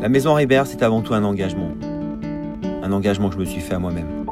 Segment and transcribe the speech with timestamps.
[0.00, 1.70] La maison Ribert, c'est avant tout un engagement.
[2.82, 4.26] Un engagement que je me suis fait à moi-même.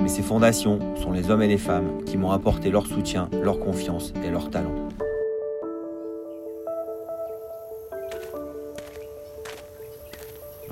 [0.00, 3.58] Mais ces fondations sont les hommes et les femmes qui m'ont apporté leur soutien, leur
[3.58, 4.88] confiance et leur talent.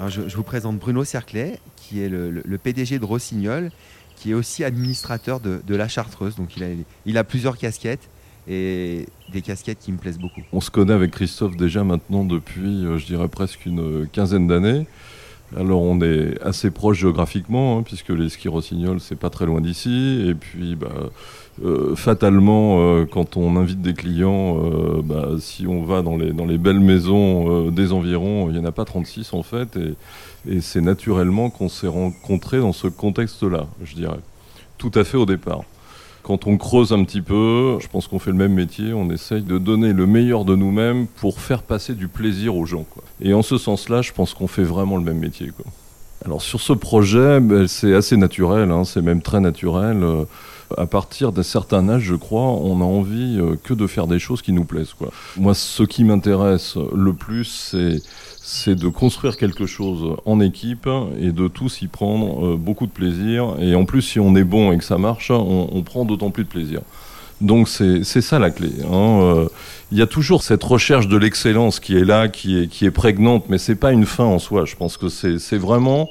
[0.09, 3.71] je, vous présente Bruno Cerclet, qui est le, PDG de Rossignol,
[4.15, 6.37] qui est aussi administrateur de, la Chartreuse.
[6.37, 6.69] Donc il a,
[7.07, 8.09] il a plusieurs casquettes
[8.49, 10.43] et des casquettes qui me plaisent beaucoup.
[10.53, 14.87] On se connaît avec Christophe déjà maintenant depuis, euh, je dirais, presque une quinzaine d'années.
[15.57, 19.61] Alors on est assez proche géographiquement, hein, puisque les skis Rossignol, c'est pas très loin
[19.61, 20.25] d'ici.
[20.29, 20.89] Et puis, bah,
[21.65, 24.57] euh, fatalement, euh, quand on invite des clients,
[25.05, 28.65] bah, si on va dans les, dans les belles maisons des environs, il n'y en
[28.65, 29.79] a pas 36 en fait.
[30.49, 34.21] Et c'est naturellement qu'on s'est rencontrés dans ce contexte-là, je dirais.
[34.79, 35.63] Tout à fait au départ
[36.27, 39.43] quand on creuse un petit peu, je pense qu'on fait le même métier, on essaye
[39.43, 42.85] de donner le meilleur de nous-mêmes pour faire passer du plaisir aux gens.
[43.21, 45.53] Et en ce sens-là, je pense qu'on fait vraiment le même métier.
[46.25, 50.03] Alors sur ce projet, ben, c'est assez naturel, hein, c'est même très naturel.
[50.03, 50.25] Euh,
[50.77, 54.19] à partir d'un certain âge, je crois, on a envie euh, que de faire des
[54.19, 54.95] choses qui nous plaisent.
[55.37, 57.77] Moi, ce qui m'intéresse le plus,
[58.43, 62.93] c'est de construire quelque chose en équipe et de tous y prendre euh, beaucoup de
[62.93, 63.55] plaisir.
[63.61, 66.45] Et en plus, si on est bon et que ça marche, on, prend d'autant plus
[66.45, 66.81] de plaisir.
[67.41, 68.71] Donc c'est ça la clé.
[68.91, 69.21] Hein.
[69.23, 69.49] Euh,
[69.93, 72.91] il y a toujours cette recherche de l'excellence qui est là, qui est, qui est
[72.91, 74.65] prégnante, mais c'est pas une fin en soi.
[74.65, 76.11] Je pense que c'est vraiment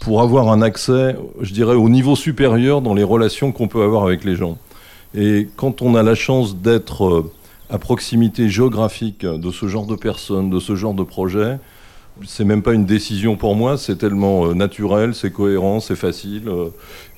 [0.00, 4.04] pour avoir un accès, je dirais, au niveau supérieur dans les relations qu'on peut avoir
[4.04, 4.58] avec les gens.
[5.14, 7.32] Et quand on a la chance d'être euh,
[7.70, 11.58] à proximité géographique de ce genre de personnes, de ce genre de projet,
[12.26, 16.50] c'est même pas une décision pour moi, c'est tellement euh, naturel, c'est cohérent, c'est facile,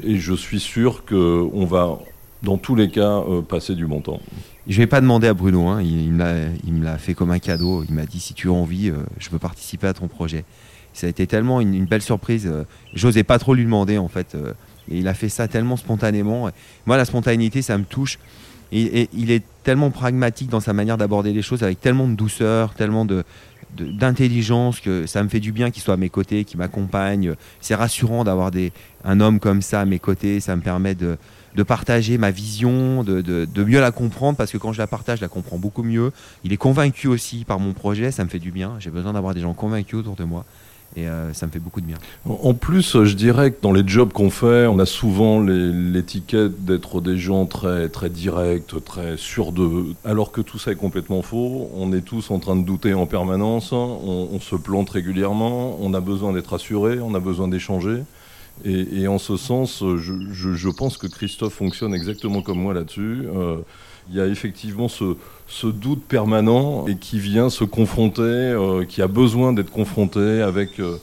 [0.02, 1.98] et je suis sûr qu'on va,
[2.42, 4.20] dans tous les cas, euh, passer du bon temps.
[4.66, 7.94] Je vais pas demander à Bruno, hein, il, me l'a fait comme un cadeau, il
[7.94, 10.44] m'a dit si tu as envie, je peux participer à ton projet.
[10.92, 12.52] Ça a été tellement une, belle surprise,
[12.92, 14.36] j'osais pas trop lui demander en fait,
[14.90, 16.50] et il a fait ça tellement spontanément.
[16.84, 18.18] Moi la spontanéité ça me touche,
[18.70, 22.74] et il est tellement pragmatique dans sa manière d'aborder les choses, avec tellement de douceur,
[22.74, 23.24] tellement de,
[23.76, 27.34] d'intelligence, que ça me fait du bien qu'il soit à mes côtés, qu'il m'accompagne.
[27.60, 28.50] C'est rassurant d'avoir
[29.04, 31.16] un homme comme ça à mes côtés, ça me permet de,
[31.66, 35.24] partager ma vision, de, de, mieux la comprendre, parce que quand je la partage, je
[35.24, 36.12] la comprends beaucoup mieux.
[36.44, 38.76] Il est convaincu aussi par mon projet, ça me fait du bien.
[38.78, 40.44] J'ai besoin d'avoir des gens convaincus autour de moi.
[40.98, 41.98] Et euh, ça me fait beaucoup de bien.
[42.28, 47.00] En plus, je dirais que dans les jobs qu'on fait, on a souvent l'étiquette d'être
[47.00, 51.70] des gens très, très directs, très sûrs d'eux, alors que tout ça est complètement faux.
[51.76, 56.00] On est tous en train de douter en permanence, on, se plante régulièrement, on a
[56.00, 58.02] besoin d'être assuré, on a besoin d'échanger.
[58.64, 63.22] Et, en ce sens, je, pense que Christophe fonctionne exactement comme moi là-dessus.
[63.32, 63.58] Euh,
[64.10, 69.08] il y a effectivement ce, doute permanent et qui vient se confronter, euh, qui a
[69.08, 70.96] besoin d'être confronté avec euh,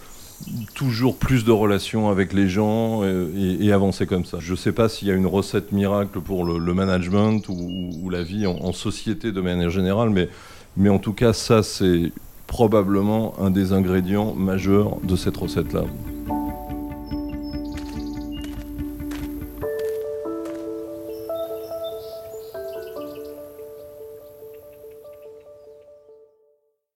[0.74, 4.38] toujours plus de relations avec les gens et, avancer comme ça.
[4.40, 8.24] Je ne sais pas s'il y a une recette miracle pour le, management ou, la
[8.24, 10.30] vie en, société de manière générale, mais,
[10.78, 12.12] mais en tout cas, ça, c'est
[12.48, 15.86] probablement un des ingrédients majeurs de cette recette-là.